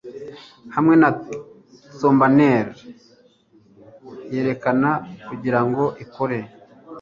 Hamwe 0.75 0.93
na 1.01 1.09
thumbnail 1.99 2.67
yerekana 4.33 4.89
kugirango 5.27 5.83
ikore 6.03 6.37